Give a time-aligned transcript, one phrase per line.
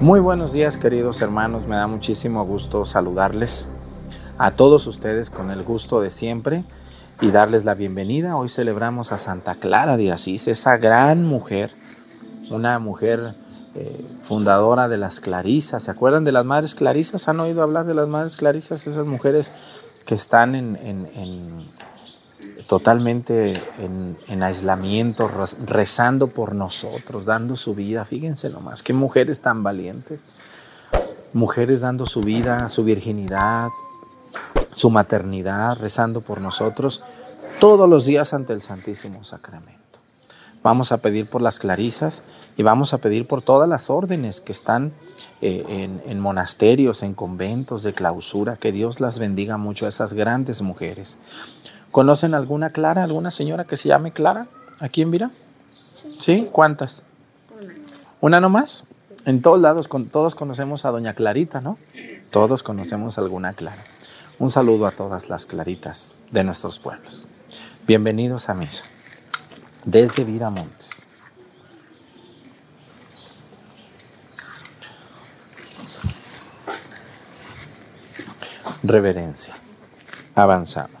[0.00, 3.68] Muy buenos días queridos hermanos, me da muchísimo gusto saludarles
[4.38, 6.64] a todos ustedes con el gusto de siempre
[7.20, 8.34] y darles la bienvenida.
[8.38, 11.72] Hoy celebramos a Santa Clara de Asís, esa gran mujer,
[12.48, 13.34] una mujer
[13.74, 15.82] eh, fundadora de las Clarisas.
[15.82, 17.28] ¿Se acuerdan de las Madres Clarisas?
[17.28, 18.86] ¿Han oído hablar de las Madres Clarisas?
[18.86, 19.52] Esas mujeres
[20.06, 21.68] que están en,
[22.70, 25.28] totalmente en, aislamiento,
[25.66, 28.04] rezando por nosotros, dando su vida.
[28.04, 30.22] Fíjense nomás, qué mujeres tan valientes.
[31.32, 33.70] Mujeres dando su vida, su virginidad,
[34.72, 37.02] su maternidad, rezando por nosotros
[37.58, 39.80] todos los días ante el Santísimo Sacramento.
[40.62, 42.22] Vamos a pedir por las clarisas
[42.56, 44.92] y vamos a pedir por todas las órdenes que están
[45.40, 50.12] eh, en, en, monasterios, en conventos de clausura, que Dios las bendiga mucho a esas
[50.12, 51.18] grandes mujeres.
[51.90, 54.46] ¿Conocen alguna Clara, alguna señora que se llame Clara
[54.78, 55.30] aquí en Vira?
[56.20, 56.48] ¿Sí?
[56.52, 57.02] ¿Cuántas?
[57.60, 57.74] Una.
[58.20, 58.84] ¿Una nomás?
[59.26, 61.78] En todos lados, con, todos conocemos a Doña Clarita, ¿no?
[62.30, 63.82] Todos conocemos alguna Clara.
[64.38, 67.26] Un saludo a todas las Claritas de nuestros pueblos.
[67.86, 68.84] Bienvenidos a misa.
[69.84, 70.90] Desde Viramontes.
[78.82, 79.56] Reverencia.
[80.34, 80.99] Avanzamos.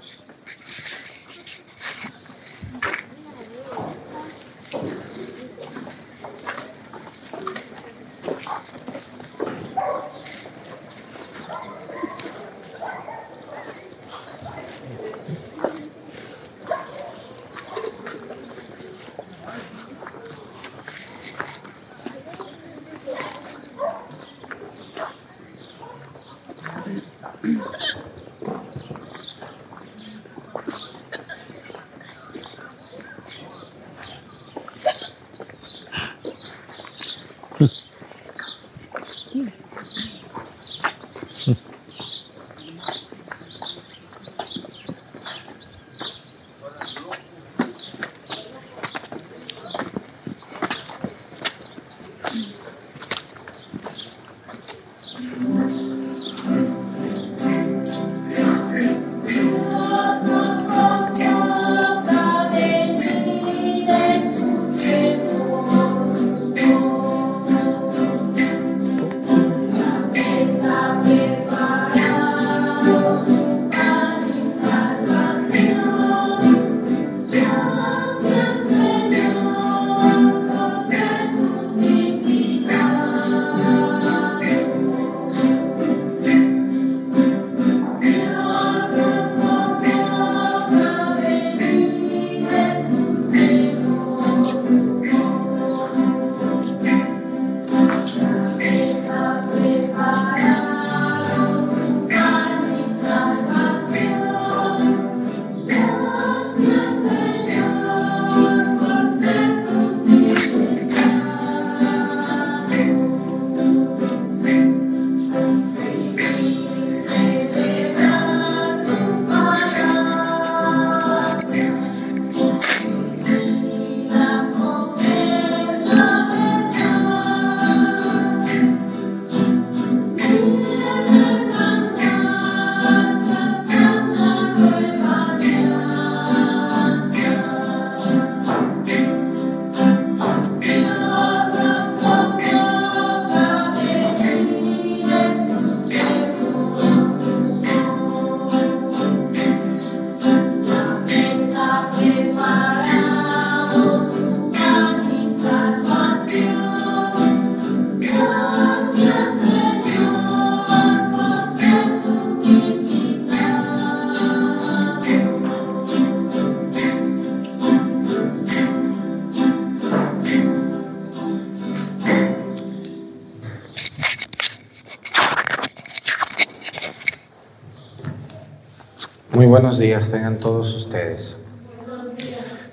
[179.70, 181.36] Buenos días tengan todos ustedes.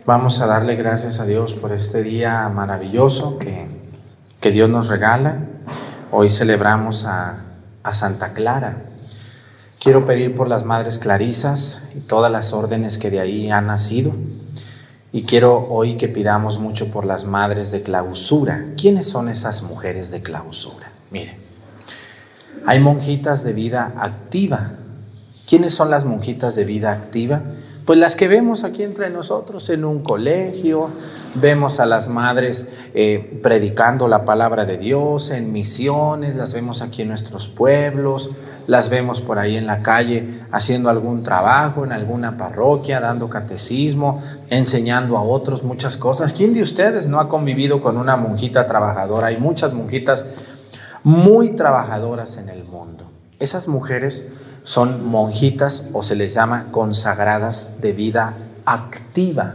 [0.07, 3.67] Vamos a darle gracias a Dios por este día maravilloso que,
[4.41, 5.41] que Dios nos regala.
[6.11, 7.43] Hoy celebramos a,
[7.83, 8.85] a Santa Clara.
[9.79, 14.13] Quiero pedir por las Madres Clarisas y todas las órdenes que de ahí han nacido.
[15.11, 18.69] Y quiero hoy que pidamos mucho por las Madres de Clausura.
[18.75, 20.89] ¿Quiénes son esas mujeres de clausura?
[21.11, 21.35] Miren,
[22.65, 24.71] hay monjitas de vida activa
[25.47, 27.41] ¿Quiénes son las monjitas de vida activa?
[27.85, 30.89] Pues las que vemos aquí entre nosotros en un colegio,
[31.35, 37.03] vemos a las madres eh, predicando la palabra de Dios en misiones, las vemos aquí
[37.03, 38.31] en nuestros pueblos,
[38.67, 44.21] las vemos por ahí en la calle haciendo algún trabajo en alguna parroquia, dando catecismo,
[44.49, 46.33] enseñando a otros muchas cosas.
[46.33, 49.27] ¿Quién de ustedes no ha convivido con una monjita trabajadora?
[49.27, 50.25] Hay muchas monjitas
[51.03, 53.05] muy trabajadoras en el mundo.
[53.39, 54.27] Esas mujeres
[54.67, 58.33] son monjitas o se les llama consagradas de vida
[58.65, 59.53] activa.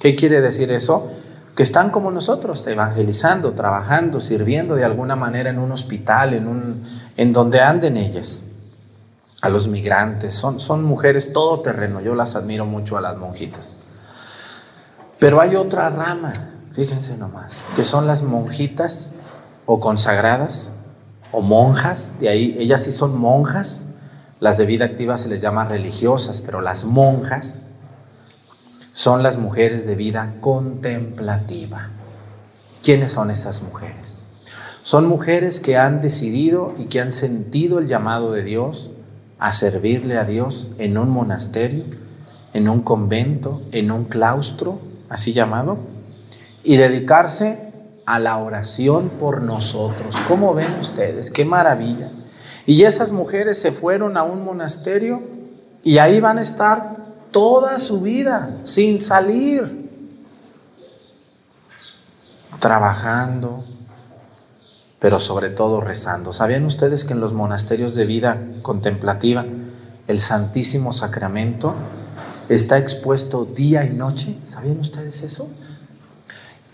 [0.00, 1.12] ¿Qué quiere decir eso?
[1.54, 6.82] Que están como nosotros, evangelizando, trabajando, sirviendo de alguna manera en un hospital, en, un,
[7.16, 8.42] en donde anden ellas.
[9.42, 13.76] A los migrantes, son, son mujeres todoterreno, yo las admiro mucho a las monjitas.
[15.20, 16.32] Pero hay otra rama,
[16.72, 19.12] fíjense nomás, que son las monjitas
[19.66, 20.70] o consagradas
[21.30, 23.87] o monjas, de ahí ellas sí son monjas,
[24.40, 27.66] las de vida activa se les llama religiosas, pero las monjas
[28.92, 31.90] son las mujeres de vida contemplativa.
[32.82, 34.24] ¿Quiénes son esas mujeres?
[34.82, 38.90] Son mujeres que han decidido y que han sentido el llamado de Dios
[39.38, 41.84] a servirle a Dios en un monasterio,
[42.54, 45.78] en un convento, en un claustro, así llamado,
[46.64, 47.72] y dedicarse
[48.06, 50.16] a la oración por nosotros.
[50.26, 51.30] ¿Cómo ven ustedes?
[51.30, 52.10] ¡Qué maravilla!
[52.68, 55.22] Y esas mujeres se fueron a un monasterio
[55.82, 56.98] y ahí van a estar
[57.30, 59.88] toda su vida sin salir,
[62.60, 63.64] trabajando,
[64.98, 66.34] pero sobre todo rezando.
[66.34, 69.46] ¿Sabían ustedes que en los monasterios de vida contemplativa
[70.06, 71.74] el Santísimo Sacramento
[72.50, 74.36] está expuesto día y noche?
[74.44, 75.48] ¿Sabían ustedes eso?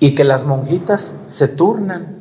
[0.00, 2.16] Y que las monjitas se turnan.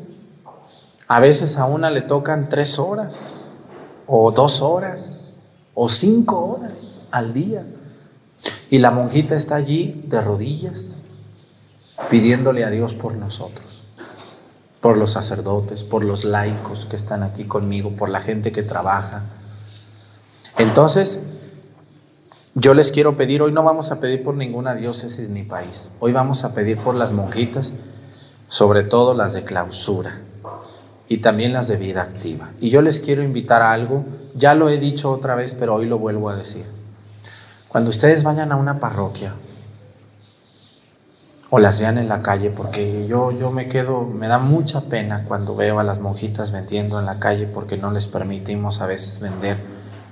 [1.08, 3.43] A veces a una le tocan tres horas
[4.08, 5.34] o dos horas
[5.74, 7.66] o cinco horas al día.
[8.70, 11.02] Y la monjita está allí de rodillas
[12.10, 13.84] pidiéndole a Dios por nosotros,
[14.82, 19.24] por los sacerdotes, por los laicos que están aquí conmigo, por la gente que trabaja.
[20.58, 21.22] Entonces,
[22.56, 26.12] yo les quiero pedir, hoy no vamos a pedir por ninguna diócesis ni país, hoy
[26.12, 27.74] vamos a pedir por las monjitas,
[28.50, 30.20] sobre todo las de clausura
[31.13, 32.50] y también las de vida activa.
[32.60, 35.86] Y yo les quiero invitar a algo, ya lo he dicho otra vez, pero hoy
[35.86, 36.65] lo vuelvo a decir.
[37.68, 39.33] Cuando ustedes vayan a una parroquia
[41.51, 45.25] o las vean en la calle, porque yo, yo me quedo, me da mucha pena
[45.27, 49.19] cuando veo a las monjitas vendiendo en la calle porque no les permitimos a veces
[49.19, 49.57] vender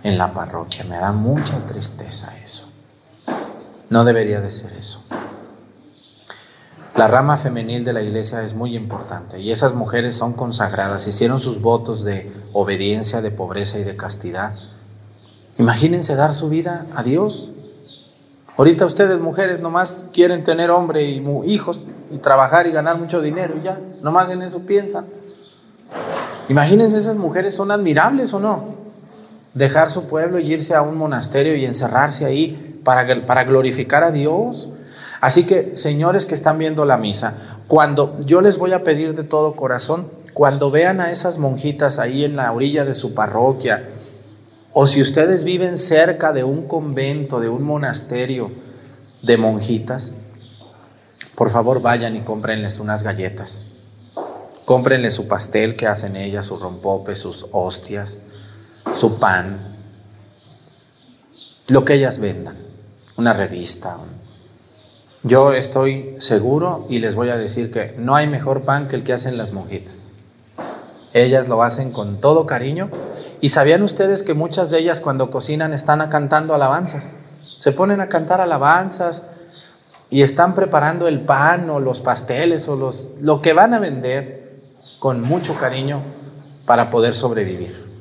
[0.04, 0.84] en la parroquia.
[0.84, 2.70] Me da mucha tristeza eso.
[3.90, 5.04] No debería de ser eso.
[6.96, 11.40] La rama femenil de la iglesia es muy importante y esas mujeres son consagradas, hicieron
[11.40, 14.56] sus votos de obediencia, de pobreza y de castidad.
[15.58, 17.50] Imagínense dar su vida a Dios.
[18.58, 23.56] Ahorita ustedes mujeres nomás quieren tener hombre y hijos y trabajar y ganar mucho dinero
[23.58, 25.06] y ya, nomás en eso piensan.
[26.50, 28.66] Imagínense esas mujeres son admirables o no.
[29.54, 34.12] Dejar su pueblo y irse a un monasterio y encerrarse ahí para, para glorificar a
[34.12, 34.68] Dios
[35.22, 39.24] Así que, señores que están viendo la misa, cuando yo les voy a pedir de
[39.24, 43.88] todo corazón, cuando vean a esas monjitas ahí en la orilla de su parroquia,
[44.74, 48.52] o si ustedes viven cerca de un convento, de un monasterio
[49.22, 50.12] de monjitas,
[51.36, 53.64] por favor vayan y cómprenles unas galletas.
[54.66, 58.18] Cómprenles su pastel que hacen ellas, su rompope, sus hostias,
[58.96, 59.78] su pan,
[61.68, 62.56] lo que ellas vendan,
[63.18, 63.98] una revista,
[65.24, 69.04] yo estoy seguro y les voy a decir que no hay mejor pan que el
[69.04, 70.08] que hacen las monjitas.
[71.14, 72.90] Ellas lo hacen con todo cariño.
[73.40, 77.14] ¿Y sabían ustedes que muchas de ellas cuando cocinan están cantando alabanzas?
[77.58, 79.24] Se ponen a cantar alabanzas
[80.10, 84.60] y están preparando el pan o los pasteles o los, lo que van a vender
[85.00, 86.02] con mucho cariño
[86.66, 87.92] para poder sobrevivir.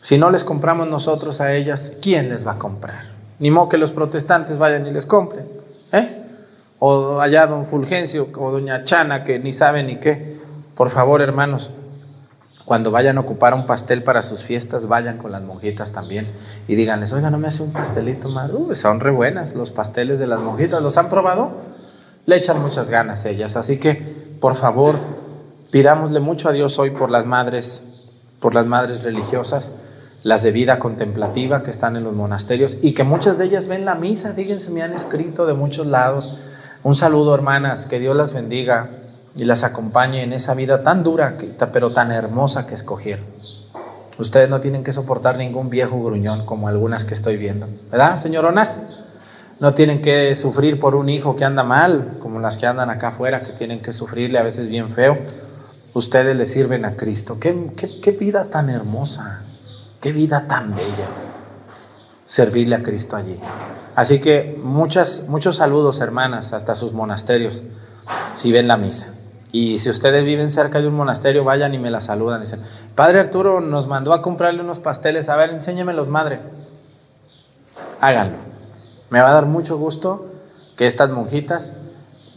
[0.00, 3.12] Si no les compramos nosotros a ellas, ¿quién les va a comprar?
[3.38, 5.57] Ni modo que los protestantes vayan y les compren.
[5.92, 6.24] ¿Eh?
[6.78, 10.38] O allá don Fulgencio o doña Chana que ni sabe ni qué.
[10.74, 11.70] Por favor, hermanos,
[12.64, 16.28] cuando vayan a ocupar un pastel para sus fiestas, vayan con las monjitas también
[16.68, 18.50] y díganles, oiga, no me hace un pastelito más.
[18.78, 20.82] son re buenas los pasteles de las monjitas.
[20.82, 21.50] ¿Los han probado?
[22.26, 23.56] Le echan muchas ganas ellas.
[23.56, 24.96] Así que, por favor,
[25.72, 27.82] pidámosle mucho a Dios hoy por las madres,
[28.38, 29.72] por las madres religiosas
[30.22, 33.84] las de vida contemplativa que están en los monasterios y que muchas de ellas ven
[33.84, 36.36] la misa, fíjense, me han escrito de muchos lados.
[36.82, 38.90] Un saludo, hermanas, que Dios las bendiga
[39.36, 41.36] y las acompañe en esa vida tan dura,
[41.72, 43.26] pero tan hermosa que escogieron.
[44.18, 48.82] Ustedes no tienen que soportar ningún viejo gruñón como algunas que estoy viendo, ¿verdad, señoronas?
[49.60, 53.08] no tienen que sufrir por un hijo que anda mal, como las que andan acá
[53.08, 55.18] afuera, que tienen que sufrirle a veces bien feo.
[55.94, 57.38] Ustedes le sirven a Cristo.
[57.40, 59.42] Qué, qué vida tan hermosa,
[60.00, 61.08] qué vida tan bella,
[62.26, 63.38] servirle a Cristo allí.
[63.94, 67.62] Así que muchas, muchos saludos, hermanas, hasta sus monasterios,
[68.34, 69.14] si ven la misa.
[69.50, 72.40] Y si ustedes viven cerca de un monasterio, vayan y me la saludan.
[72.40, 72.62] Dicen,
[72.94, 75.28] Padre Arturo nos mandó a comprarle unos pasteles.
[75.28, 76.40] A ver, enséñemelos, madre.
[78.00, 78.36] Háganlo.
[79.10, 80.26] Me va a dar mucho gusto
[80.76, 81.72] que estas monjitas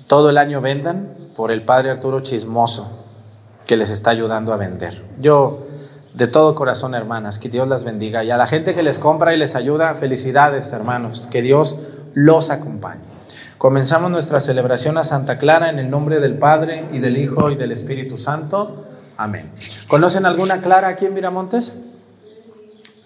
[0.08, 2.90] todo el año vendan por el Padre Arturo chismoso
[3.68, 5.06] que les está ayudando a vender.
[5.20, 5.66] Yo,
[6.14, 8.24] de todo corazón, hermanas, que Dios las bendiga.
[8.24, 11.28] Y a la gente que les compra y les ayuda, felicidades, hermanos.
[11.32, 11.78] Que Dios
[12.14, 13.02] los acompañe.
[13.58, 17.56] Comenzamos nuestra celebración a Santa Clara en el nombre del Padre y del Hijo y
[17.56, 18.86] del Espíritu Santo.
[19.18, 19.52] Amén.
[19.88, 21.72] ¿Conocen alguna Clara aquí en Miramontes?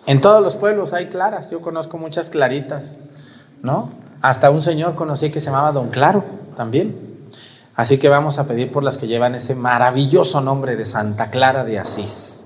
[0.06, 1.50] En todos los pueblos hay claras.
[1.50, 2.98] Yo conozco muchas claritas,
[3.62, 3.90] ¿no?
[4.22, 6.24] Hasta un señor conocí que se llamaba Don Claro
[6.56, 6.96] también.
[7.76, 11.66] Así que vamos a pedir por las que llevan ese maravilloso nombre de Santa Clara
[11.66, 12.42] de Asís,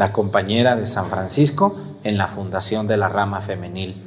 [0.00, 4.02] la compañera de San Francisco en la fundación de la rama femenil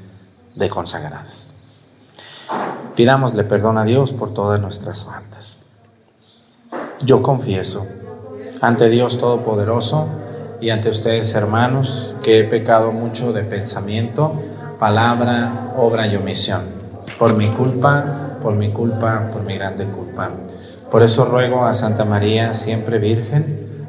[0.55, 1.53] de consagradas.
[2.95, 5.59] Pidámosle perdón a Dios por todas nuestras faltas.
[7.03, 7.85] Yo confieso
[8.59, 10.07] ante Dios Todopoderoso
[10.59, 14.33] y ante ustedes hermanos que he pecado mucho de pensamiento,
[14.79, 16.63] palabra, obra y omisión.
[17.19, 20.31] Por mi culpa, por mi culpa, por mi grande culpa.
[20.89, 23.62] Por eso ruego a Santa María, siempre Virgen,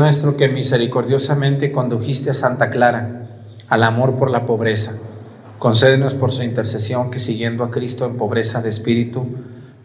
[0.00, 3.26] Nuestro que misericordiosamente condujiste a Santa Clara
[3.68, 4.94] al amor por la pobreza,
[5.58, 9.26] concédenos por su intercesión que siguiendo a Cristo en pobreza de espíritu,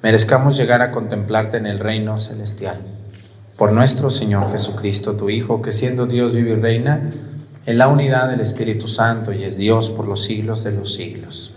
[0.02, 2.78] merezcamos llegar a contemplarte en el reino celestial.
[3.58, 7.12] Por nuestro Señor Jesucristo, tu Hijo, que siendo Dios vive y reina
[7.66, 11.54] en la unidad del Espíritu Santo y es Dios por los siglos de los siglos.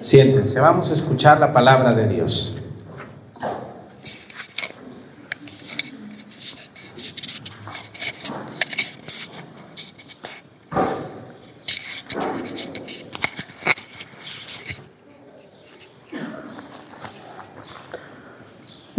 [0.00, 2.52] Siéntense, vamos a escuchar la palabra de Dios.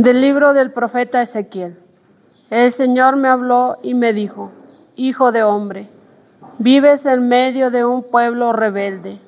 [0.08, 1.78] Del libro del profeta Ezequiel.
[2.50, 4.54] El Señor me habló y me dijo,
[4.96, 5.90] Hijo de hombre,
[6.60, 9.20] vives en medio de un pueblo rebelde.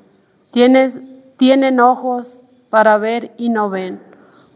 [0.52, 1.02] Tienes,
[1.36, 4.02] tienen ojos para ver y no ven,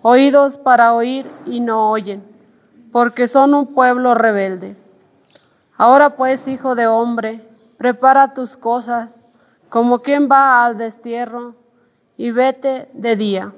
[0.01, 2.23] oídos para oír y no oyen,
[2.93, 4.77] porque son un pueblo rebelde.
[5.75, 9.25] Ahora pues, hijo de hombre, prepara tus cosas,
[9.67, 11.55] como quien va al destierro,
[12.15, 13.51] y vete de día,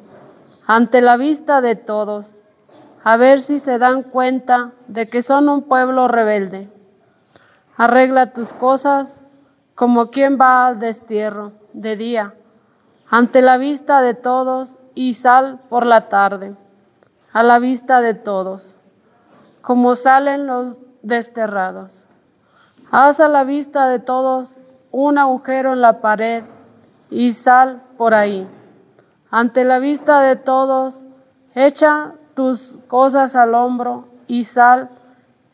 [0.65, 2.39] ante la vista de todos
[3.05, 6.71] a ver si se dan cuenta de que son un pueblo rebelde.
[7.77, 9.24] Arregla tus cosas
[9.75, 12.33] como quien va al destierro de día,
[13.07, 16.55] ante la vista de todos, y sal por la tarde,
[17.31, 18.75] a la vista de todos,
[19.62, 22.07] como salen los desterrados.
[22.89, 24.57] Haz a la vista de todos
[24.91, 26.43] un agujero en la pared
[27.12, 28.47] y sal por ahí.
[29.29, 31.03] Ante la vista de todos,
[31.53, 34.89] echa tus cosas al hombro y sal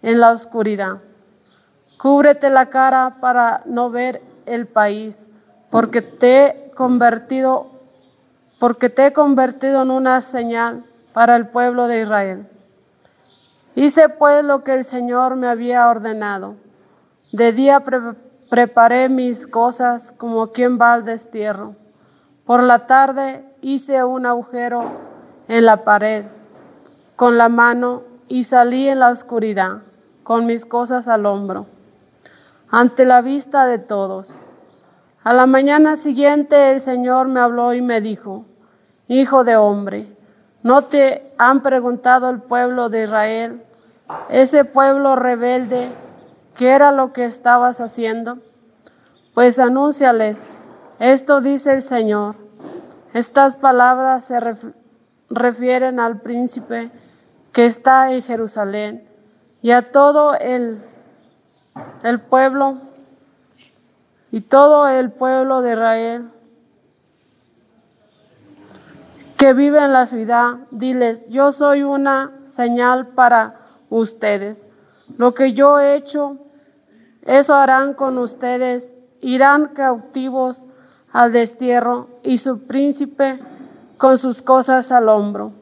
[0.01, 0.97] en la oscuridad.
[1.97, 5.29] Cúbrete la cara para no ver el país,
[5.69, 7.67] porque te he convertido,
[8.59, 10.83] porque te he convertido en una señal
[11.13, 12.47] para el pueblo de Israel.
[13.75, 16.55] Hice pues lo que el Señor me había ordenado.
[17.31, 17.83] De día
[18.49, 21.75] preparé mis cosas como quien va al destierro.
[22.45, 24.91] Por la tarde hice un agujero
[25.47, 26.25] en la pared
[27.21, 29.83] con la mano y salí en la oscuridad
[30.23, 31.67] con mis cosas al hombro,
[32.71, 34.39] ante la vista de todos.
[35.23, 38.45] A la mañana siguiente el Señor me habló y me dijo,
[39.07, 40.17] Hijo de hombre,
[40.63, 43.61] ¿no te han preguntado el pueblo de Israel,
[44.29, 45.91] ese pueblo rebelde,
[46.55, 48.39] qué era lo que estabas haciendo?
[49.35, 50.49] Pues anúnciales,
[50.97, 52.35] esto dice el Señor.
[53.13, 54.39] Estas palabras se
[55.29, 56.89] refieren al príncipe
[57.51, 59.07] que está en Jerusalén
[59.61, 60.81] y a todo el,
[62.03, 62.77] el pueblo
[64.31, 66.31] y todo el pueblo de Israel
[69.37, 73.55] que vive en la ciudad, diles, yo soy una señal para
[73.89, 74.67] ustedes.
[75.17, 76.37] Lo que yo he hecho,
[77.23, 80.65] eso harán con ustedes irán cautivos
[81.11, 83.39] al destierro y su príncipe
[83.97, 85.53] con sus cosas al hombro.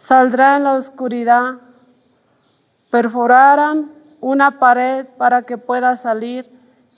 [0.00, 1.56] Saldrá en la oscuridad,
[2.90, 3.92] perforarán
[4.22, 6.50] una pared para que pueda salir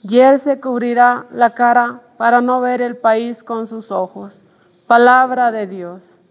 [0.03, 4.41] y él se cubrirá la cara para no ver el país con sus ojos.
[4.87, 6.21] Palabra de Dios.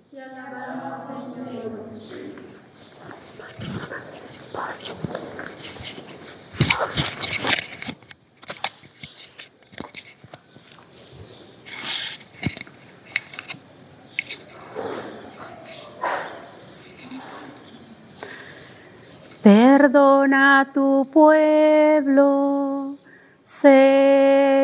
[19.42, 22.96] Perdona tu pueblo,
[23.42, 24.62] Señor.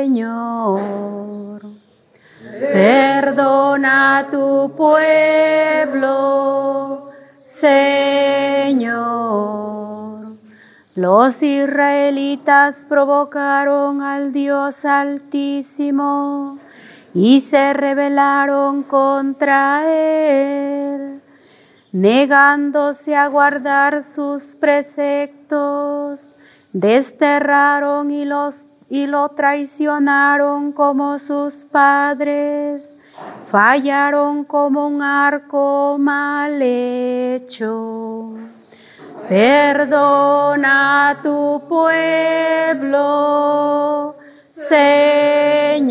[2.72, 6.30] Perdona tu pueblo,
[7.42, 7.88] Señor.
[10.94, 16.60] Los israelitas provocaron al Dios Altísimo
[17.14, 21.17] y se rebelaron contra él
[21.92, 26.34] negándose a guardar sus preceptos,
[26.72, 32.94] desterraron y, los, y lo traicionaron como sus padres,
[33.50, 38.34] fallaron como un arco mal hecho.
[39.28, 42.96] Perdona tu pueblo,
[44.52, 45.88] Señor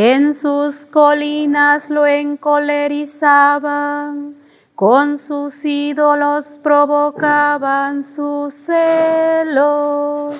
[0.00, 4.36] en sus colinas lo encolerizaban,
[4.76, 10.36] con sus ídolos provocaban sus celos.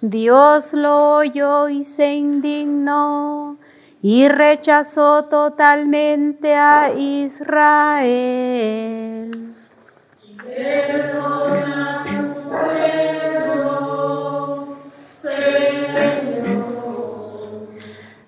[0.00, 3.58] Dios lo oyó y se indignó
[4.00, 8.46] y rechazó totalmente a Israel.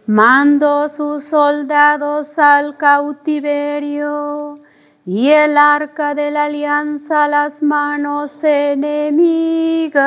[0.09, 4.59] Mandó sus soldados al cautiverio
[5.05, 9.99] y el arca de la alianza a las manos enemigas.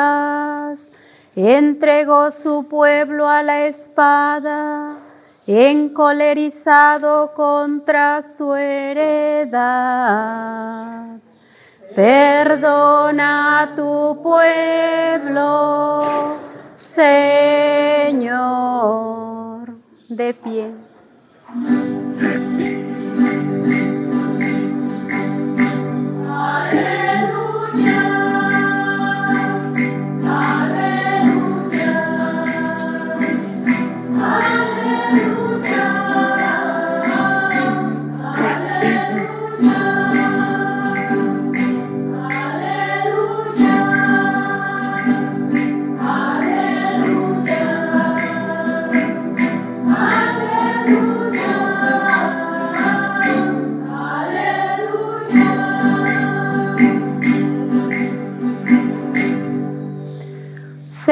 [1.36, 4.98] Entregó su pueblo a la espada,
[5.46, 9.60] encolerizado contra su heredad.
[11.96, 15.68] Perdona tu pueblo,
[16.80, 17.82] Señor
[20.12, 20.65] de pie.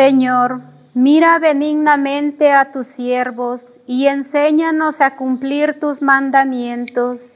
[0.10, 0.62] Señor,
[0.96, 7.36] mira benignamente a tus siervos y enséñanos a cumplir tus mandamientos.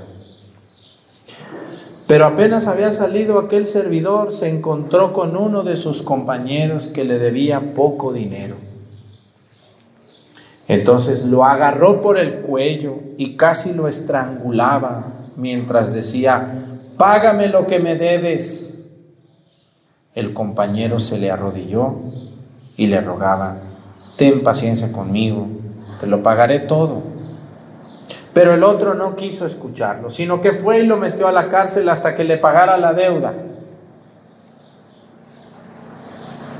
[2.11, 7.17] Pero apenas había salido aquel servidor, se encontró con uno de sus compañeros que le
[7.17, 8.57] debía poco dinero.
[10.67, 16.65] Entonces lo agarró por el cuello y casi lo estrangulaba mientras decía,
[16.97, 18.73] págame lo que me debes.
[20.13, 21.95] El compañero se le arrodilló
[22.75, 23.55] y le rogaba,
[24.17, 25.47] ten paciencia conmigo,
[26.01, 27.10] te lo pagaré todo.
[28.33, 31.89] Pero el otro no quiso escucharlo, sino que fue y lo metió a la cárcel
[31.89, 33.33] hasta que le pagara la deuda.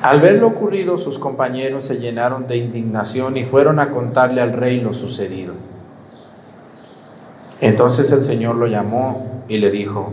[0.01, 4.53] Al ver lo ocurrido, sus compañeros se llenaron de indignación y fueron a contarle al
[4.53, 5.53] rey lo sucedido.
[7.61, 10.11] Entonces el Señor lo llamó y le dijo,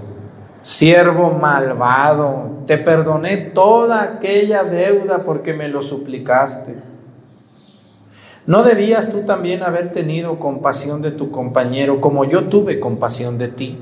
[0.63, 6.75] siervo malvado, te perdoné toda aquella deuda porque me lo suplicaste.
[8.49, 13.49] ¿No debías tú también haber tenido compasión de tu compañero como yo tuve compasión de
[13.49, 13.79] ti?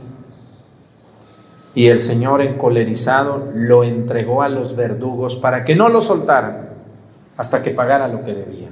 [1.77, 6.71] Y el Señor encolerizado lo entregó a los verdugos para que no lo soltaran
[7.37, 8.69] hasta que pagara lo que debía.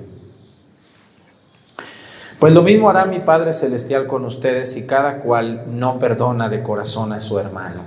[2.40, 6.64] Pues lo mismo hará mi Padre Celestial con ustedes si cada cual no perdona de
[6.64, 7.82] corazón a su hermano.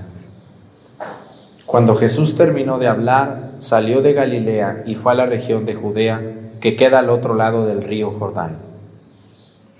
[1.65, 6.21] Cuando Jesús terminó de hablar, salió de Galilea y fue a la región de Judea,
[6.59, 8.57] que queda al otro lado del río Jordán.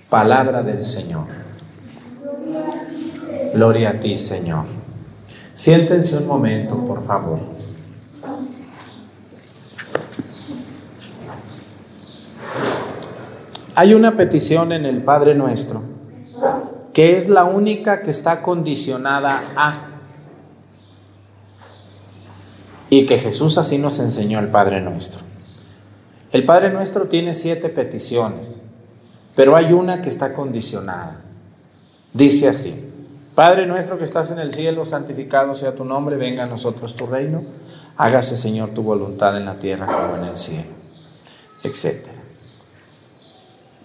[0.10, 1.28] Palabra del Señor.
[3.54, 4.66] Gloria a ti, Señor.
[5.54, 7.40] Siéntense un momento, por favor.
[13.76, 15.98] Hay una petición en el Padre Nuestro
[16.98, 19.88] que es la única que está condicionada a
[22.90, 25.22] y que Jesús así nos enseñó el Padre Nuestro.
[26.38, 28.62] El Padre Nuestro tiene siete peticiones,
[29.36, 31.22] pero hay una que está condicionada.
[32.14, 32.76] Dice así,
[33.34, 37.08] Padre nuestro que estás en el cielo, santificado sea tu nombre, venga a nosotros tu
[37.08, 37.42] reino,
[37.96, 40.70] hágase Señor tu voluntad en la tierra como en el cielo,
[41.64, 42.06] etc.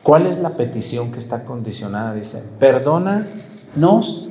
[0.02, 2.12] ¿Cuál es la petición que está condicionada?
[2.12, 4.28] Dice, perdónanos,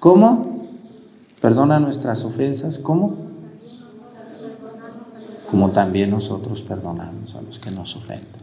[0.00, 0.66] ¿cómo?
[1.40, 3.21] Perdona nuestras ofensas, ¿cómo?
[5.52, 8.40] Como también nosotros perdonamos a los que nos ofenden.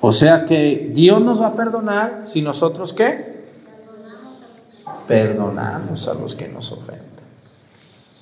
[0.00, 3.44] O sea que Dios nos va a perdonar si nosotros qué?
[5.06, 7.04] Perdonamos a los que nos ofenden.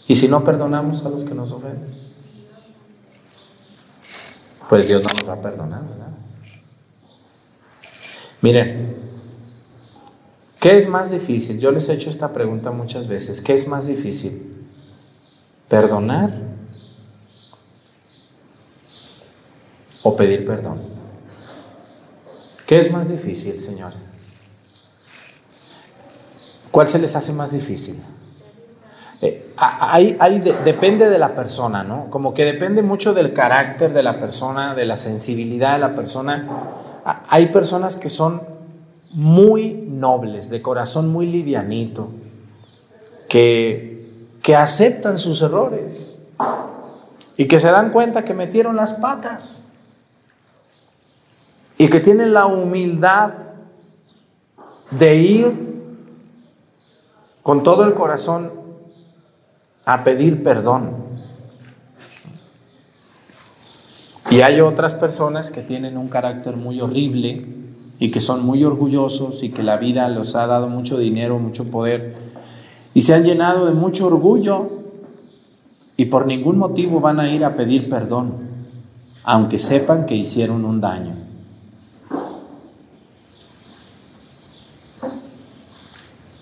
[0.08, 1.94] ¿Y si no perdonamos a los que nos ofenden?
[4.68, 6.08] Pues Dios no nos va a perdonar, ¿verdad?
[8.42, 8.96] Miren,
[10.58, 11.60] ¿qué es más difícil?
[11.60, 13.40] Yo les he hecho esta pregunta muchas veces.
[13.40, 14.57] ¿Qué es más difícil?
[15.68, 16.32] ¿Perdonar
[20.02, 20.80] o pedir perdón?
[22.66, 23.92] ¿Qué es más difícil, Señor?
[26.70, 28.00] ¿Cuál se les hace más difícil?
[29.20, 29.52] Eh,
[30.64, 32.08] depende de la persona, ¿no?
[32.10, 36.46] Como que depende mucho del carácter de la persona, de la sensibilidad de la persona.
[37.28, 38.42] Hay personas que son
[39.10, 42.10] muy nobles, de corazón muy livianito,
[43.28, 43.97] que,
[44.42, 46.18] que aceptan sus errores
[47.36, 49.68] y que se dan cuenta que metieron las patas
[51.76, 53.34] y que tienen la humildad
[54.90, 55.68] de ir
[57.42, 58.52] con todo el corazón
[59.84, 61.08] a pedir perdón.
[64.30, 67.46] Y hay otras personas que tienen un carácter muy horrible
[67.98, 71.70] y que son muy orgullosos y que la vida les ha dado mucho dinero, mucho
[71.70, 72.27] poder
[72.98, 74.70] y se han llenado de mucho orgullo
[75.96, 78.32] y por ningún motivo van a ir a pedir perdón,
[79.22, 81.14] aunque sepan que hicieron un daño.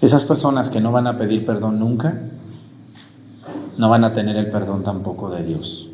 [0.00, 2.22] Esas personas que no van a pedir perdón nunca,
[3.76, 5.90] no van a tener el perdón tampoco de Dios.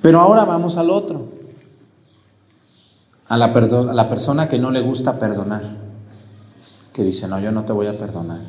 [0.00, 1.28] Pero ahora vamos al otro,
[3.28, 5.91] a la, a la persona que no le gusta perdonar,
[6.92, 8.40] que dice, no, yo no te voy a perdonar.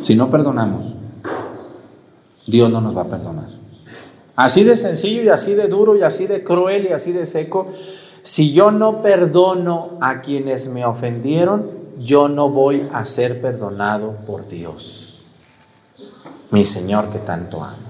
[0.00, 0.94] Si no perdonamos,
[2.46, 3.48] Dios no nos va a perdonar.
[4.34, 7.68] Así de sencillo y así de duro y así de cruel y así de seco.
[8.22, 14.48] Si yo no perdono a quienes me ofendieron, yo no voy a ser perdonado por
[14.48, 15.22] Dios,
[16.50, 17.89] mi Señor que tanto amo.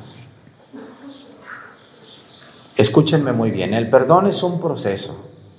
[2.80, 5.14] Escúchenme muy bien, el perdón es un proceso.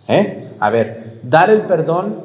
[0.08, 0.56] ¿eh?
[0.60, 2.16] A ver, dar el perdón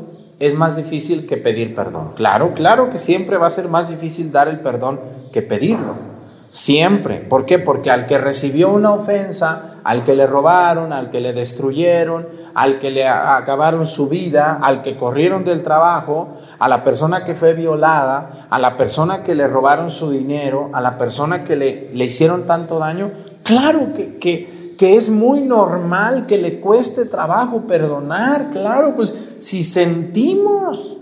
[0.40, 2.12] es más difícil que pedir perdón.
[2.16, 5.00] Claro, claro que siempre va a ser más difícil dar el perdón
[5.34, 6.16] que pedirlo.
[6.50, 7.18] Siempre.
[7.18, 7.58] ¿Por qué?
[7.58, 12.78] Porque al que recibió una ofensa, al que le robaron, al que le destruyeron, al
[12.78, 17.52] que le acabaron su vida, al que corrieron del trabajo, a la persona que fue
[17.52, 22.04] violada, a la persona que le robaron su dinero, a la persona que le, le
[22.06, 23.10] hicieron tanto daño,
[23.42, 29.64] claro que, que, que es muy normal que le cueste trabajo perdonar, claro, pues si
[29.64, 30.98] sentimos.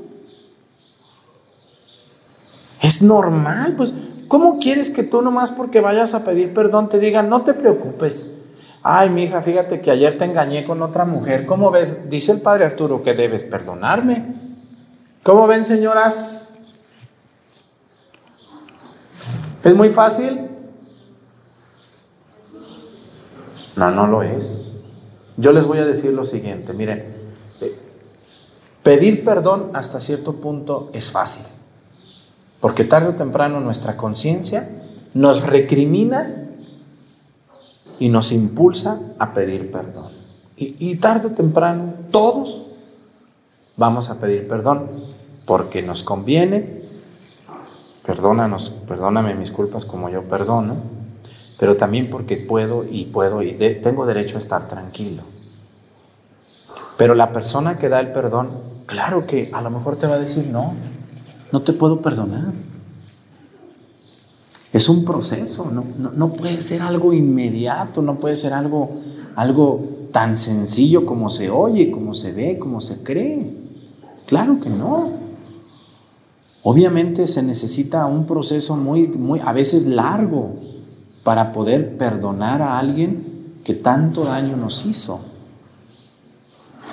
[2.80, 3.92] Es normal, pues
[4.34, 8.30] ¿Cómo quieres que tú nomás porque vayas a pedir perdón te digan, no te preocupes?
[8.82, 11.46] Ay, mi hija, fíjate que ayer te engañé con otra mujer.
[11.46, 12.10] ¿Cómo ves?
[12.10, 14.24] Dice el padre Arturo que debes perdonarme.
[15.22, 16.52] ¿Cómo ven, señoras?
[19.62, 20.40] ¿Es muy fácil?
[23.76, 24.70] No, no lo es.
[25.36, 27.04] Yo les voy a decir lo siguiente, miren,
[27.60, 27.76] eh,
[28.82, 31.44] pedir perdón hasta cierto punto es fácil.
[32.60, 34.68] Porque tarde o temprano nuestra conciencia
[35.12, 36.44] nos recrimina
[37.98, 40.12] y nos impulsa a pedir perdón.
[40.56, 42.66] Y, tarde o temprano todos
[43.76, 44.88] vamos a pedir perdón
[45.46, 46.84] porque nos conviene.
[48.06, 50.76] Perdónanos, perdóname mis culpas como yo perdono,
[51.64, 55.22] pero también porque puedo y puedo y tengo derecho a estar tranquilo.
[56.98, 58.50] Pero la persona que da el perdón,
[58.84, 60.74] claro que a lo mejor te va a decir no,
[61.52, 62.52] no te puedo perdonar.
[64.74, 69.00] Es un proceso, no, puede ser algo inmediato, no puede ser algo,
[69.34, 73.56] algo tan sencillo como se oye, como se ve, como se cree.
[74.26, 75.12] Claro que no.
[76.62, 80.73] Obviamente se necesita un proceso muy, muy, a veces largo,
[81.24, 85.20] para poder perdonar a alguien que tanto daño nos hizo.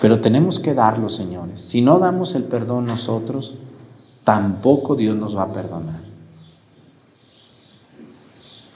[0.01, 1.61] Pero tenemos que darlo, señores.
[1.61, 3.53] Si no damos el perdón nosotros,
[4.23, 5.99] tampoco Dios nos va a perdonar.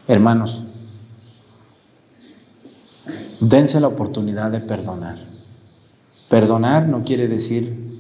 [0.08, 0.66] Hermanos,
[3.40, 5.18] dense la oportunidad de perdonar.
[6.30, 7.96] Perdonar no quiere decir,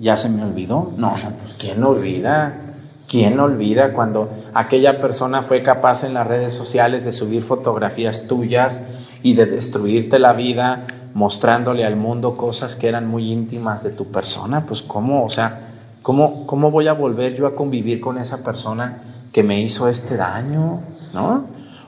[0.00, 0.92] ya se me olvidó.
[0.96, 2.63] No, pues ¿quién olvida?
[3.08, 8.82] ¿Quién olvida cuando aquella persona fue capaz en las redes sociales de subir fotografías tuyas
[9.22, 14.10] y de destruirte la vida mostrándole al mundo cosas que eran muy íntimas de tu
[14.10, 14.66] persona?
[14.66, 18.98] Pues cómo, o sea, ¿Cómo, ¿Cómo voy a volver yo a convivir con esa persona
[19.32, 20.82] que me hizo este daño?
[21.14, 21.46] ¿No?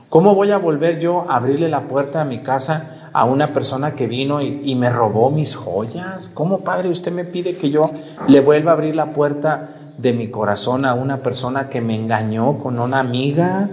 [0.09, 3.93] ¿Cómo voy a volver yo a abrirle la puerta a mi casa a una persona
[3.93, 6.31] que vino y, y, me robó mis joyas?
[6.33, 7.91] ¿Cómo, Padre, usted me pide que yo
[8.27, 12.59] le vuelva a abrir la puerta de mi corazón a una persona que me engañó
[12.59, 13.69] con una amiga?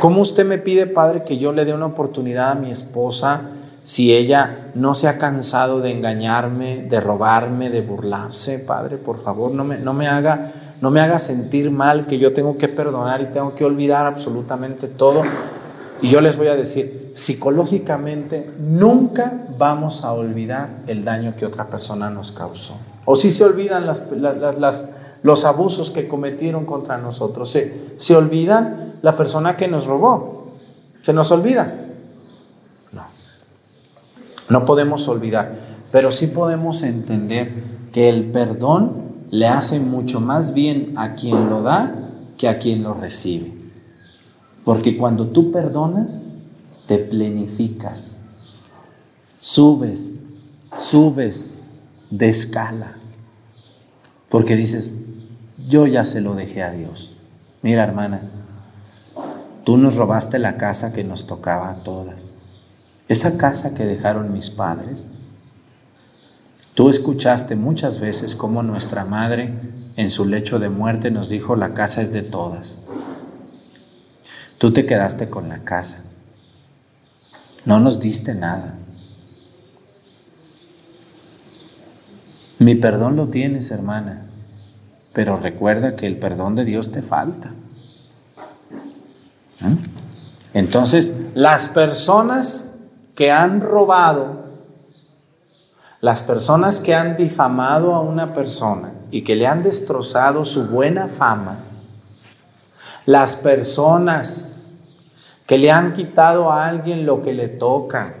[0.00, 3.50] ¿Cómo usted me pide, Padre, que yo le dé una oportunidad a mi esposa
[3.86, 9.52] si ella no se ha cansado de engañarme, de robarme, de burlarse, Padre, por favor,
[9.52, 13.20] no me, no me, haga, no me haga sentir mal que yo tengo que perdonar
[13.20, 15.22] y tengo que olvidar absolutamente todo.
[16.02, 21.66] Y yo les voy a decir, psicológicamente nunca vamos a olvidar el daño que otra
[21.66, 22.76] persona nos causó.
[23.04, 24.02] O si se olvidan las,
[24.58, 24.86] las,
[25.22, 30.52] los abusos que cometieron contra nosotros, se, se olvidan la persona que nos robó.
[31.02, 31.86] ¿Se nos olvida?
[32.92, 33.02] No.
[34.48, 35.54] No podemos olvidar,
[35.92, 37.52] pero sí podemos entender
[37.92, 41.94] que el perdón le hace mucho más bien a quien lo da
[42.36, 43.52] que a quien lo recibe.
[44.64, 46.22] Porque cuando tú perdonas,
[46.86, 48.20] te plenificas,
[49.40, 50.22] subes,
[50.76, 51.54] subes
[52.10, 52.96] de escala.
[54.28, 54.90] Porque dices,
[55.66, 57.16] yo ya se lo dejé a Dios.
[57.62, 58.22] Mira, hermana,
[59.64, 62.36] tú nos robaste la casa que nos tocaba a todas.
[63.08, 65.08] Esa casa que dejaron mis padres.
[66.74, 69.54] Tú escuchaste muchas veces cómo nuestra madre
[69.96, 72.78] en su lecho de muerte nos dijo, la casa es de todas.
[74.58, 75.98] Tú te quedaste con la casa.
[77.64, 78.76] No nos diste nada.
[82.58, 84.26] Mi perdón lo tienes, hermana,
[85.16, 87.54] pero recuerda que el perdón de Dios te falta.
[89.60, 89.76] ¿Mm?
[90.52, 92.64] Entonces, las personas
[93.14, 94.44] que han robado,
[96.02, 101.08] las personas que han difamado a una persona y que le han destrozado su buena
[101.08, 101.60] fama,
[103.06, 104.66] las personas
[105.46, 108.16] que le han quitado a alguien lo que le toca,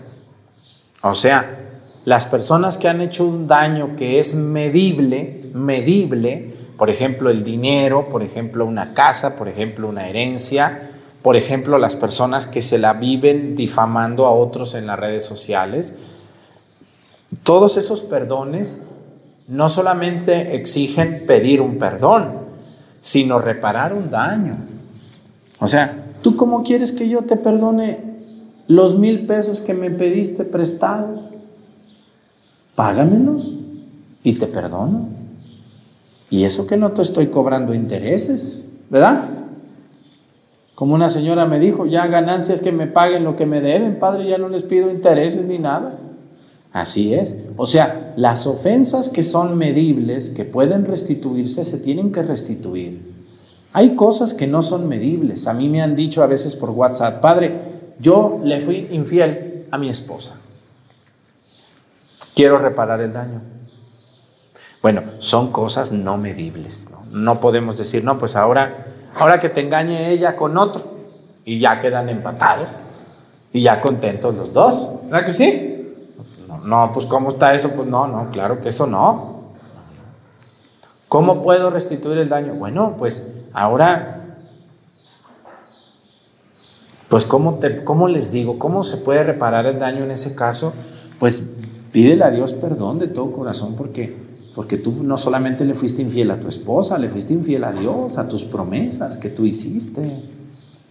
[1.02, 1.58] o sea,
[2.06, 8.08] las personas que han hecho un daño que es medible, medible, por ejemplo el dinero,
[8.08, 10.90] por ejemplo una casa, por ejemplo una herencia,
[11.22, 15.94] por ejemplo las personas que se la viven difamando a otros en las redes sociales,
[17.42, 18.86] todos esos perdones
[19.48, 22.46] no solamente exigen pedir un perdón,
[23.00, 24.56] sino reparar un daño.
[25.60, 28.00] O sea, ¿tú cómo quieres que yo te perdone
[28.66, 31.20] los mil pesos que me pediste prestados?
[32.76, 33.54] págamelos
[34.22, 35.08] y te perdono.
[36.30, 38.58] Y eso que no te estoy cobrando intereses,
[38.90, 39.28] ¿verdad?
[40.74, 44.26] Como una señora me dijo, ya ganancias que me paguen lo que me deben, padre,
[44.26, 45.98] ya no les pido intereses ni nada.
[46.72, 47.36] Así es.
[47.56, 53.00] O sea, las ofensas que son medibles, que pueden restituirse, se tienen que restituir.
[53.72, 55.46] Hay cosas que no son medibles.
[55.46, 57.58] A mí me han dicho a veces por WhatsApp, padre,
[57.98, 60.34] yo le fui infiel a mi esposa.
[62.34, 63.55] Quiero reparar el daño.
[64.86, 66.86] Bueno, son cosas no medibles.
[67.10, 68.86] No, podemos decir, no, pues ahora,
[69.18, 70.84] ahora que te engañe ella con otro
[71.44, 72.68] y ya quedan empatados
[73.52, 74.88] y ya contentos los dos.
[75.06, 75.92] ¿Verdad que sí?
[76.46, 77.72] No, no, pues ¿cómo está eso?
[77.72, 79.54] Pues no, no, claro que eso no.
[81.08, 82.54] ¿Cómo puedo restituir el daño?
[82.54, 84.36] Bueno, pues ahora,
[87.08, 88.56] pues ¿cómo, te, ¿cómo les digo?
[88.60, 90.72] ¿Cómo se puede reparar el daño en ese caso?
[91.18, 91.42] Pues
[91.96, 94.14] Pídele a Dios perdón de todo corazón porque,
[94.56, 98.16] porque tú no solamente le fuiste infiel a tu esposa, le fuiste infiel a Dios,
[98.16, 100.22] a tus promesas que tú hiciste.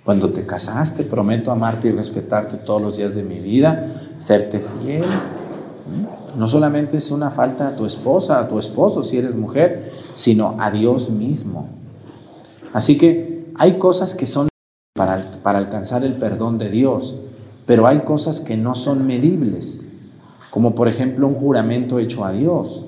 [0.04, 3.88] Cuando te casaste, prometo amarte y respetarte todos los días de mi vida,
[4.20, 5.02] serte fiel.
[5.02, 6.40] ¿Mm?
[6.40, 10.56] No solamente es una falta a tu esposa, a tu esposo si eres mujer, sino
[10.60, 11.70] a Dios mismo.
[12.72, 14.48] Así que hay cosas que son
[14.96, 17.16] para, para alcanzar el perdón de Dios,
[17.66, 19.88] pero hay cosas que no son medibles
[20.56, 22.86] como por ejemplo un juramento hecho a Dios,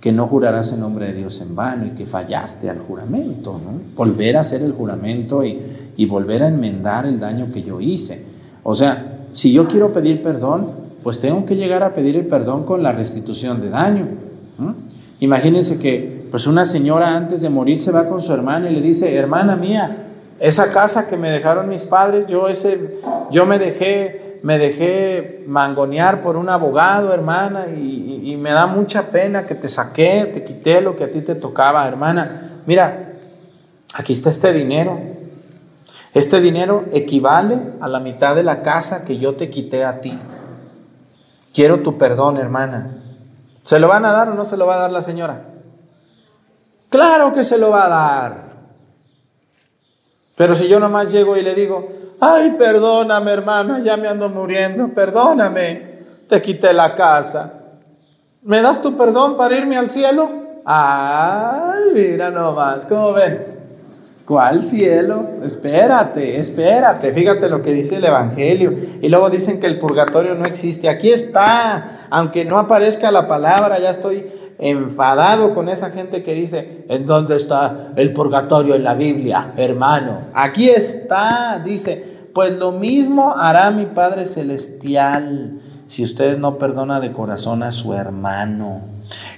[0.00, 3.80] que no jurarás en nombre de Dios en vano y que fallaste al juramento, ¿no?
[3.96, 8.22] Volver a hacer el juramento y, volver a enmendar el daño que yo hice.
[8.62, 10.70] O sea, si yo quiero pedir perdón,
[11.02, 14.06] pues tengo que llegar a pedir el perdón con la restitución de daño.
[15.20, 18.82] Imagínense que pues una señora antes de morir se va con su hermana y le
[18.82, 19.88] dice, hermana mía,
[20.38, 26.22] esa casa que me dejaron mis padres, yo ese, yo me dejé me dejé mangonear
[26.22, 30.94] por un abogado, hermana, y, me da mucha pena que te saqué, te quité lo
[30.94, 32.60] que a ti te tocaba, hermana.
[32.64, 33.14] Mira,
[33.92, 35.00] aquí está este dinero.
[36.14, 40.16] Este dinero equivale a la mitad de la casa que yo te quité a ti.
[41.52, 42.98] Quiero tu perdón, hermana.
[43.64, 45.42] ¿Se lo van a dar o no se lo va a dar la señora?
[46.88, 48.44] Claro que se lo va a dar.
[50.36, 54.88] Pero si yo nomás llego y le digo, ay, perdóname hermana, ya me ando muriendo,
[54.88, 57.52] perdóname, te quité la casa.
[58.42, 60.30] ¿Me das tu perdón para irme al cielo?
[60.64, 63.56] Ay, mira nomás, ¿cómo ven?
[64.26, 65.24] ¿Cuál cielo?
[65.44, 68.72] Espérate, espérate, fíjate lo que dice el Evangelio.
[69.00, 70.88] Y luego dicen que el purgatorio no existe.
[70.88, 76.84] Aquí está, aunque no aparezca la palabra, ya estoy enfadado con esa gente que dice,
[76.88, 80.18] ¿en dónde está el purgatorio en la Biblia, hermano?
[80.34, 87.12] Aquí está, dice, pues lo mismo hará mi Padre Celestial si usted no perdona de
[87.12, 88.82] corazón a su hermano.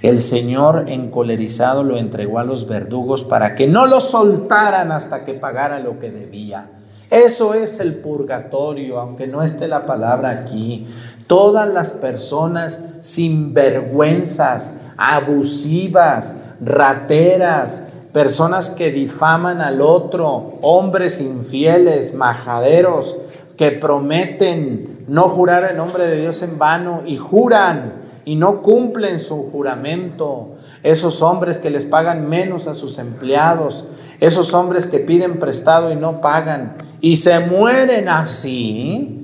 [0.02, 5.34] El Señor encolerizado lo entregó a los verdugos para que no lo soltaran hasta que
[5.34, 6.70] pagara lo que debía.
[7.10, 10.86] Eso es el purgatorio, aunque no esté la palabra aquí.
[11.26, 17.82] Todas las personas sinvergüenzas, abusivas, rateras,
[18.12, 20.28] personas que difaman al otro,
[20.62, 23.16] hombres infieles, majaderos,
[23.56, 27.94] que prometen no jurar el nombre de Dios en vano y juran
[28.24, 30.50] y no cumplen su juramento.
[30.82, 33.86] Esos hombres que les pagan menos a sus empleados,
[34.20, 39.17] esos hombres que piden prestado y no pagan y se mueren así,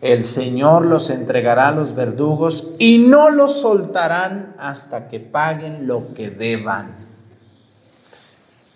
[0.00, 6.14] el Señor los entregará a los verdugos y no los soltarán hasta que paguen lo
[6.14, 7.08] que deban.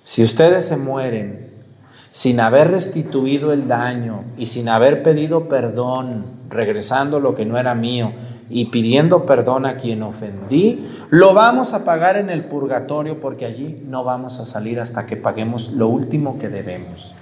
[0.04, 1.52] Si ustedes se mueren
[2.10, 7.74] sin haber restituido el daño y sin haber pedido perdón, regresando lo que no era
[7.74, 8.12] mío
[8.50, 13.80] y pidiendo perdón a quien ofendí, lo vamos a pagar en el purgatorio porque allí
[13.86, 17.14] no vamos a salir hasta que paguemos lo último que debemos.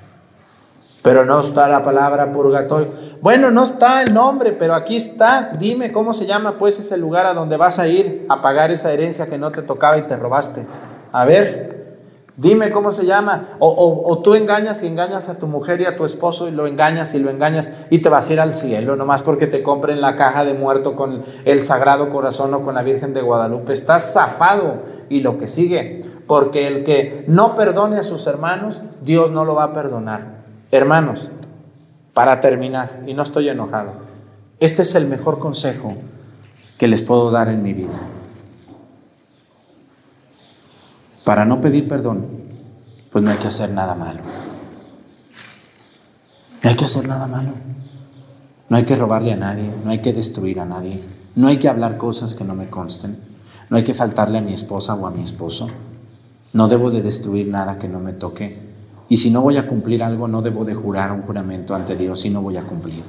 [1.03, 2.89] Pero no está la palabra purgatorio.
[3.23, 5.53] Bueno, no está el nombre, pero aquí está.
[5.59, 8.93] Dime cómo se llama pues ese lugar a donde vas a ir a pagar esa
[8.93, 10.67] herencia que no te tocaba y te robaste.
[11.13, 11.97] A ver,
[12.37, 13.57] dime cómo se llama.
[13.59, 17.15] O, tú engañas y engañas a tu mujer y a tu esposo y lo engañas
[17.15, 20.17] y lo engañas y te vas a ir al cielo, nomás porque te compren la
[20.17, 23.73] caja de muerto con el Sagrado Corazón o con la Virgen de Guadalupe.
[23.73, 26.05] Estás zafado y lo que sigue.
[26.27, 30.40] Porque el que no perdone a sus hermanos, Dios no lo va a perdonar.
[30.73, 31.29] Hermanos,
[32.15, 33.93] para terminar, y no estoy enojado,
[34.61, 35.97] este es el mejor consejo
[36.79, 37.99] que les puedo dar en mi vida.
[41.25, 42.27] Para no pedir perdón,
[43.11, 44.21] pues no hay que hacer nada malo.
[46.63, 47.53] No hay que hacer nada malo.
[48.69, 51.03] No hay que robarle a nadie, no hay que destruir a nadie,
[51.35, 53.19] no hay que hablar cosas que no me consten,
[53.69, 55.67] no hay que faltarle a mi esposa o a mi esposo.
[56.53, 58.70] No debo de destruir nada que no me toque.
[59.11, 62.25] Y si no voy a cumplir algo, no debo de jurar un juramento ante Dios
[62.25, 63.03] y no voy a cumplir.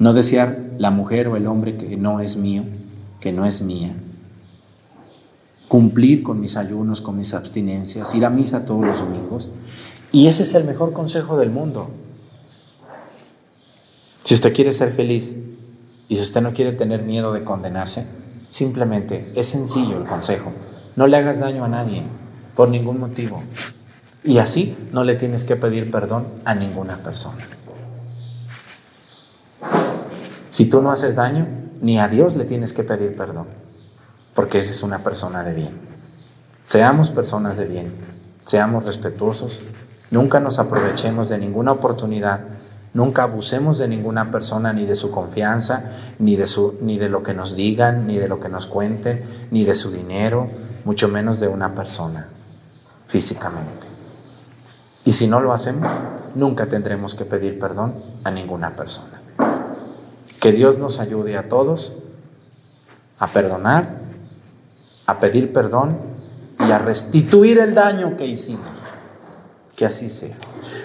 [0.00, 2.64] No desear la mujer o el hombre que no es mío,
[3.20, 3.94] que no es mía.
[5.68, 9.50] Cumplir con mis ayunos, con mis abstinencias, ir a misa todos los domingos.
[10.10, 11.88] Y ese es el mejor consejo del mundo.
[14.24, 15.36] Si usted quiere ser feliz
[16.08, 18.04] y si usted no quiere tener miedo de condenarse,
[18.50, 20.50] simplemente es sencillo el consejo.
[20.96, 22.02] No le hagas daño a nadie
[22.56, 23.44] por ningún motivo.
[24.26, 27.46] Y así no le tienes que pedir perdón a ninguna persona.
[30.50, 31.46] Si tú no haces daño,
[31.80, 33.46] ni a Dios le tienes que pedir perdón,
[34.34, 35.74] porque es una persona de bien.
[36.64, 37.92] Seamos personas de bien,
[38.44, 39.60] seamos respetuosos,
[40.10, 42.40] nunca nos aprovechemos de ninguna oportunidad,
[42.94, 45.84] nunca abusemos de ninguna persona, ni de su confianza,
[46.18, 49.24] ni de, su, ni de lo que nos digan, ni de lo que nos cuenten,
[49.52, 50.48] ni de su dinero,
[50.84, 52.26] mucho menos de una persona
[53.06, 53.85] físicamente.
[55.06, 55.90] Y si no lo hacemos,
[56.34, 57.94] nunca tendremos que pedir perdón
[58.24, 59.22] a ninguna persona.
[60.40, 61.96] Que Dios nos ayude a todos
[63.18, 64.00] a perdonar,
[65.06, 65.96] a pedir perdón
[66.60, 68.68] y a restituir el daño que hicimos.
[69.74, 70.36] Que así sea.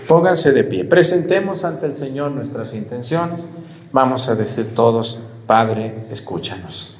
[0.07, 0.85] Pónganse de pie.
[0.85, 3.45] Presentemos ante el Señor nuestras intenciones.
[3.91, 6.97] Vamos a decir todos, Padre, escúchanos.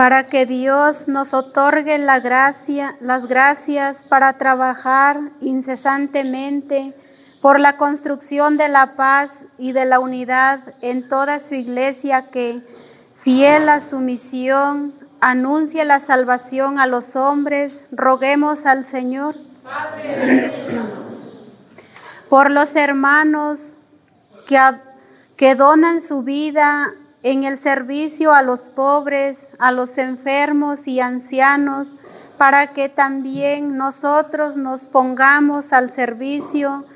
[0.00, 6.94] Para que Dios nos otorgue las gracias para trabajar incesantemente
[7.42, 9.28] por la construcción de la paz
[9.58, 12.62] y de la unidad en toda su iglesia que,
[13.14, 19.34] fiel a su misión, anuncie la salvación a los hombres, roguemos al Señor.
[22.30, 23.74] Por los hermanos
[24.46, 24.58] que,
[25.36, 31.94] que donan su vida en el servicio a los pobres, a los enfermos y ancianos,
[32.38, 36.86] para que también nosotros nos pongamos al servicio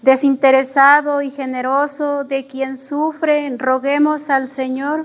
[0.00, 5.04] desinteresado y generoso de quien sufre, roguemos al Señor.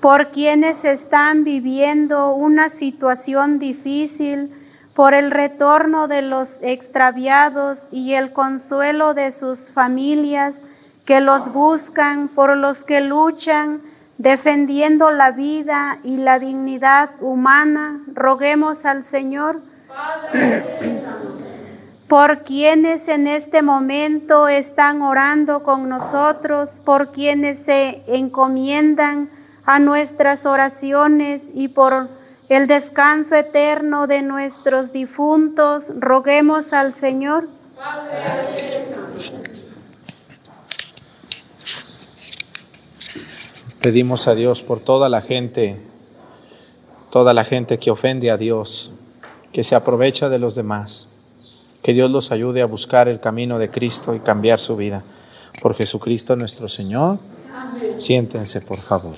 [0.00, 4.50] Por quienes están viviendo una situación difícil,
[4.92, 10.56] por el retorno de los extraviados y el consuelo de sus familias,
[11.04, 13.82] que los buscan, por los que luchan,
[14.18, 19.60] defendiendo la vida y la dignidad humana, roguemos al Señor.
[22.08, 29.30] por quienes en este momento están orando con nosotros, por quienes se encomiendan
[29.64, 32.10] a nuestras oraciones y por
[32.48, 37.48] el descanso eterno de nuestros difuntos, roguemos al Señor.
[43.84, 45.76] Pedimos a Dios por toda la gente,
[47.12, 48.92] toda la gente que ofende a Dios,
[49.52, 51.06] que se aprovecha de los demás.
[51.82, 55.04] Que Dios los ayude a buscar el camino de Cristo y cambiar su vida.
[55.60, 57.18] Por Jesucristo nuestro Señor.
[57.98, 59.16] Siéntense, por favor.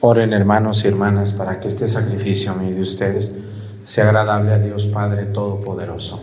[0.00, 3.32] Oren hermanos y hermanas para que este sacrificio mío de ustedes
[3.84, 6.22] sea agradable a Dios Padre Todopoderoso.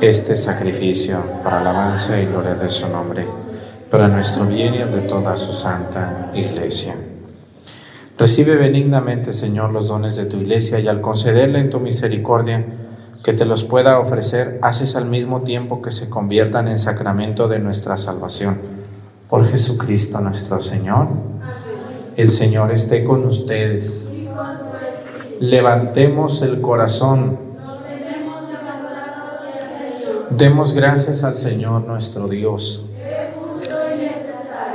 [0.00, 3.24] Este sacrificio para alabanza y gloria de su nombre,
[3.88, 6.96] para nuestro bien y el de toda su santa iglesia.
[8.18, 12.64] Recibe benignamente, Señor, los dones de tu iglesia y al concederle en tu misericordia
[13.22, 17.60] que te los pueda ofrecer, haces al mismo tiempo que se conviertan en sacramento de
[17.60, 18.77] nuestra salvación.
[19.28, 21.08] Por Jesucristo nuestro Señor.
[22.16, 24.08] El Señor esté con ustedes.
[25.38, 27.38] Levantemos el corazón.
[30.30, 32.86] Demos gracias al Señor nuestro Dios.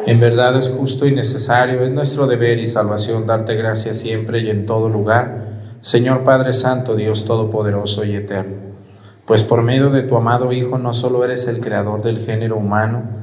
[0.05, 4.49] En verdad es justo y necesario, es nuestro deber y salvación darte gracias siempre y
[4.49, 5.47] en todo lugar,
[5.81, 8.57] Señor Padre Santo, Dios Todopoderoso y Eterno.
[9.25, 13.22] Pues por medio de tu amado Hijo no solo eres el creador del género humano,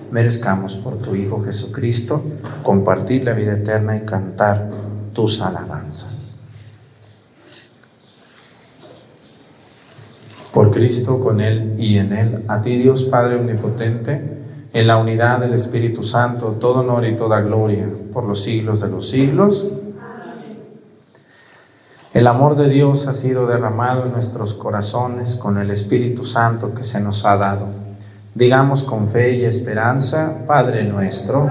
[0.11, 2.21] merezcamos por tu Hijo Jesucristo
[2.63, 4.69] compartir la vida eterna y cantar
[5.13, 6.37] tus alabanzas.
[10.53, 14.39] Por Cristo, con Él y en Él, a ti Dios Padre Omnipotente,
[14.73, 18.89] en la unidad del Espíritu Santo, todo honor y toda gloria por los siglos de
[18.89, 19.69] los siglos.
[22.13, 26.83] El amor de Dios ha sido derramado en nuestros corazones con el Espíritu Santo que
[26.83, 27.90] se nos ha dado.
[28.33, 31.49] Digamos con fe y esperanza, Padre nuestro,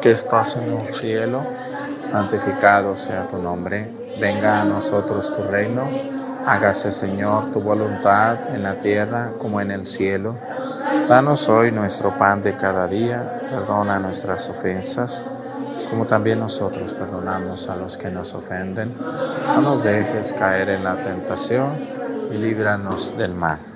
[0.00, 1.42] que estás en el cielo,
[2.00, 5.86] santificado sea tu nombre, venga a nosotros tu reino,
[6.46, 10.36] hágase Señor tu voluntad en la tierra como en el cielo.
[11.10, 15.22] Danos hoy nuestro pan de cada día, perdona nuestras ofensas,
[15.90, 18.94] como también nosotros perdonamos a los que nos ofenden.
[19.46, 21.86] No nos dejes caer en la tentación
[22.32, 23.75] y líbranos del mal.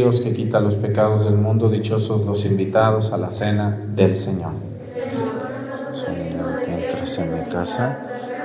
[0.00, 1.68] Dios que quita los pecados del mundo.
[1.68, 4.52] Dichosos los invitados a la cena del Señor.
[5.92, 7.98] Señor, que entres en mi casa,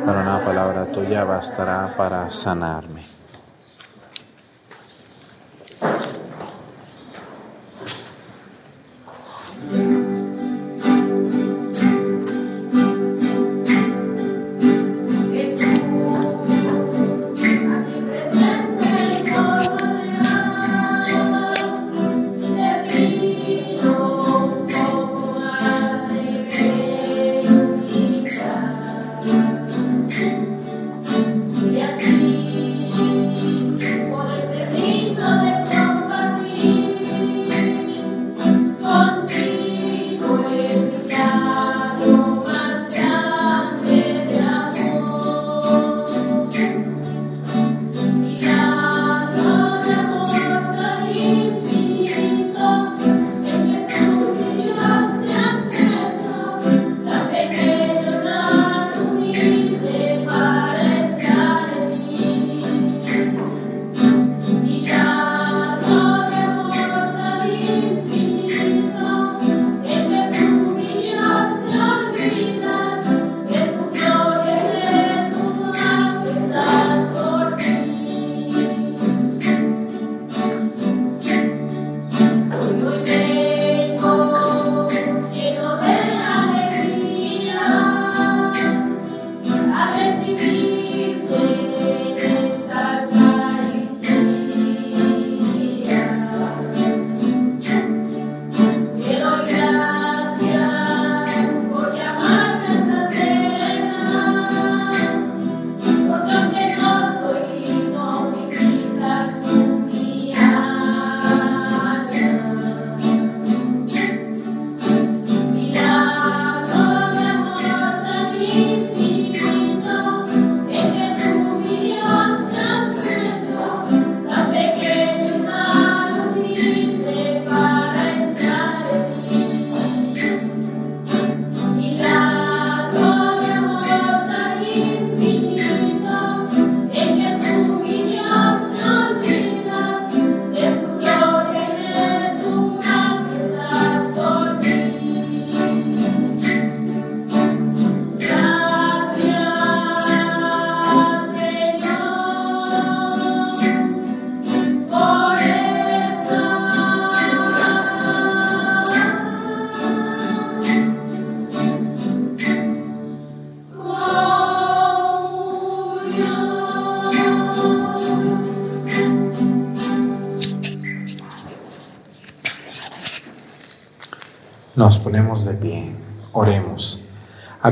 [0.06, 2.85] para una palabra tuya bastará para sanarme.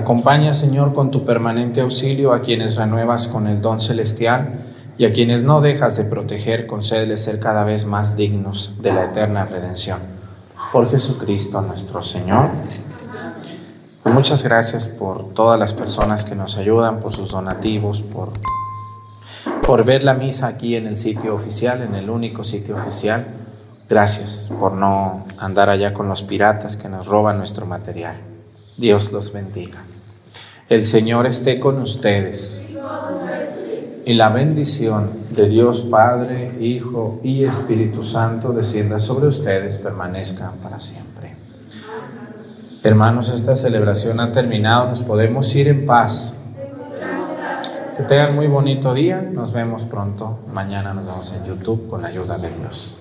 [0.04, 4.60] Acompaña, Señor, con tu permanente auxilio a quienes renuevas con el don celestial
[4.98, 9.06] y a quienes no dejas de proteger, concédeles ser cada vez más dignos de la
[9.06, 10.00] eterna redención.
[10.74, 12.50] Por Jesucristo nuestro Señor.
[14.04, 18.34] Muchas gracias por todas las personas que nos ayudan, por sus donativos, por,
[19.66, 23.26] por ver la misa aquí en el sitio oficial, en el único sitio oficial.
[23.90, 28.18] Gracias por no andar allá con los piratas que nos roban nuestro material.
[28.76, 29.82] Dios los bendiga.
[30.74, 32.60] El Señor esté con ustedes.
[34.06, 40.80] Y la bendición de Dios Padre, Hijo y Espíritu Santo descienda sobre ustedes, permanezcan para
[40.80, 41.36] siempre.
[42.82, 46.34] Hermanos, esta celebración ha terminado, nos podemos ir en paz.
[47.96, 50.40] Que tengan muy bonito día, nos vemos pronto.
[50.52, 52.98] Mañana nos vemos en YouTube con la ayuda de Dios.